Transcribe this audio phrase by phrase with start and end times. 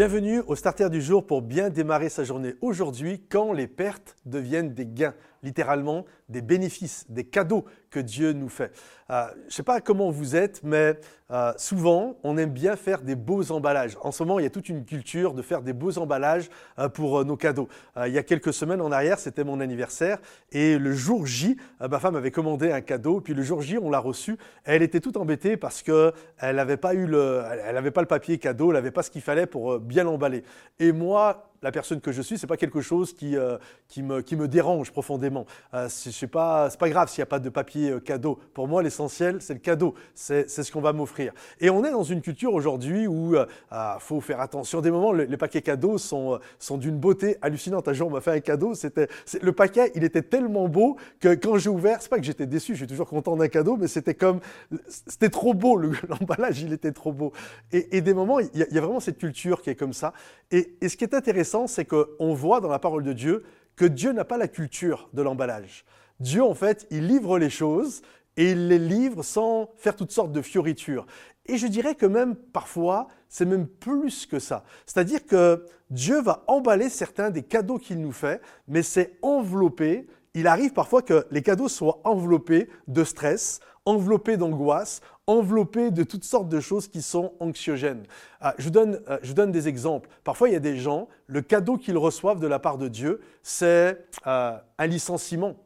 [0.00, 4.72] Bienvenue au Starter du jour pour bien démarrer sa journée aujourd'hui quand les pertes deviennent
[4.72, 8.72] des gains littéralement des bénéfices, des cadeaux que Dieu nous fait.
[9.10, 10.98] Euh, je ne sais pas comment vous êtes, mais
[11.30, 13.96] euh, souvent, on aime bien faire des beaux emballages.
[14.02, 16.48] En ce moment, il y a toute une culture de faire des beaux emballages
[16.78, 17.68] euh, pour nos cadeaux.
[18.06, 20.18] il y a quelques semaines en arrière, c'était mon anniversaire,
[20.52, 23.90] et le jour J, ma femme avait commandé un cadeau, puis le jour J, on
[23.90, 24.36] l'a reçu.
[24.64, 28.68] Elle était toute embêtée parce qu'elle n'avait pas eu le, elle pas le papier cadeau,
[28.70, 30.44] elle n'avait pas ce qu'il fallait pour bien l'emballer.
[30.78, 34.22] Et moi, la personne que je suis, c'est pas quelque chose qui, euh, qui, me,
[34.22, 35.46] qui me dérange profondément.
[35.74, 38.38] Euh, c'est pas, pas grave s'il n'y a pas de papier euh, cadeau.
[38.54, 39.94] Pour moi, l'essentiel, c'est le cadeau.
[40.14, 41.32] C'est ce qu'on va m'offrir.
[41.60, 44.80] Et on est dans une culture aujourd'hui où il ah, faut faire attention.
[44.80, 47.88] Des moments, les paquets cadeaux sont, sont d'une beauté hallucinante.
[47.88, 48.74] Un jour, on m'a fait un cadeau.
[48.74, 49.08] C'était
[49.40, 52.72] le paquet, il était tellement beau que quand j'ai ouvert, c'est pas que j'étais déçu.
[52.72, 54.40] Je suis toujours content d'un cadeau, mais c'était comme
[54.88, 55.76] c'était trop beau.
[56.08, 57.32] L'emballage, il était trop beau.
[57.72, 60.12] Et, des moments, il y, y, a vraiment cette culture qui est comme ça.
[60.50, 63.44] Et, et ce qui est intéressant c'est qu'on voit dans la parole de Dieu
[63.76, 65.84] que Dieu n'a pas la culture de l'emballage.
[66.20, 68.02] Dieu, en fait, il livre les choses
[68.36, 71.06] et il les livre sans faire toutes sortes de fioritures.
[71.46, 74.64] Et je dirais que même parfois, c'est même plus que ça.
[74.86, 80.06] C'est-à-dire que Dieu va emballer certains des cadeaux qu'il nous fait, mais c'est enveloppé.
[80.34, 85.00] Il arrive parfois que les cadeaux soient enveloppés de stress, enveloppés d'angoisse,
[85.30, 88.02] enveloppés de toutes sortes de choses qui sont anxiogènes.
[88.40, 90.08] Ah, je, vous donne, euh, des exemples.
[90.24, 93.20] Parfois, il y a des gens, le cadeau qu'ils reçoivent de la part de Dieu,
[93.42, 95.56] c'est euh, un licenciement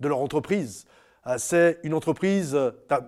[0.00, 0.86] de leur entreprise.
[1.26, 2.58] Euh, c'est une entreprise,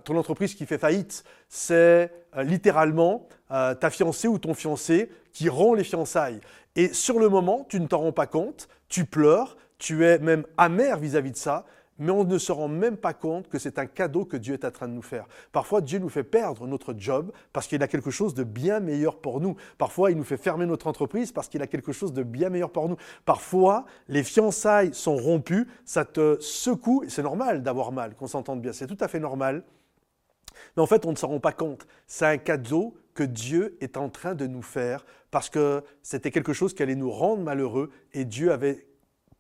[0.04, 1.24] ton entreprise qui fait faillite.
[1.48, 6.40] C'est littéralement ta fiancée ou ton fiancé qui rend les fiançailles.
[6.76, 10.46] Et sur le moment, tu ne t'en rends pas compte, tu pleures, tu es même
[10.56, 11.66] amer vis à -vis de ça,
[12.02, 14.64] mais on ne se rend même pas compte que c'est un cadeau que Dieu est
[14.64, 15.26] en train de nous faire.
[15.52, 19.20] Parfois, Dieu nous fait perdre notre job parce qu'il a quelque chose de bien meilleur
[19.20, 19.54] pour nous.
[19.78, 22.70] Parfois, il nous fait fermer notre entreprise parce qu'il a quelque chose de bien meilleur
[22.70, 22.96] pour nous.
[23.24, 28.72] Parfois, les fiançailles sont rompues, ça te secoue, c'est normal d'avoir mal, qu'on s'entende bien,
[28.72, 29.62] c'est tout à fait normal.
[30.76, 31.86] Mais en fait, on ne s'en rend pas compte.
[32.08, 36.52] C'est un cadeau que Dieu est en train de nous faire parce que c'était quelque
[36.52, 38.86] chose qui allait nous rendre malheureux et Dieu avait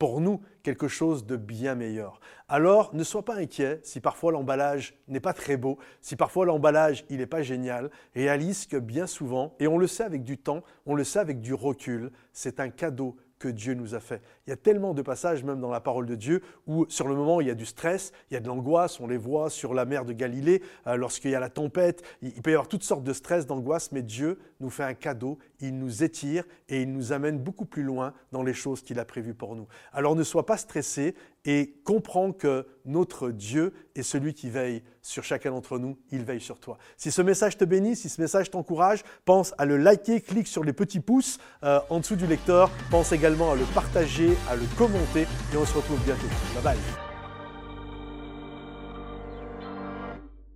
[0.02, 2.18] pour nous quelque chose de bien meilleur.
[2.48, 7.04] Alors ne sois pas inquiet si parfois l'emballage n'est pas très beau, si parfois l'emballage
[7.08, 7.88] il n'est pas génial.
[8.12, 11.40] Réalise que bien souvent, et on le sait avec du temps, on le sait avec
[11.40, 14.22] du recul, c'est un cadeau que Dieu nous a fait.
[14.46, 17.16] Il y a tellement de passages, même dans la parole de Dieu, où sur le
[17.16, 19.74] moment il y a du stress, il y a de l'angoisse, on les voit sur
[19.74, 22.84] la mer de Galilée, euh, lorsqu'il y a la tempête, il, peut y avoir toutes
[22.84, 26.92] sortes de stress, d'angoisse, mais Dieu nous fait un cadeau, il nous étire et il
[26.92, 29.66] nous amène beaucoup plus loin dans les choses qu'il a prévues pour nous.
[29.92, 35.24] Alors ne sois pas stressé et comprends que notre Dieu est celui qui veille sur
[35.24, 36.78] chacun d'entre nous, il veille sur toi.
[36.96, 40.64] Si ce message te bénit, si ce message t'encourage, pense à le liker, clique sur
[40.64, 44.62] les petits pouces euh, en dessous du lecteur, pense également à le partager, à le
[44.78, 46.28] commenter et on se retrouve bientôt.
[46.54, 47.11] Bye bye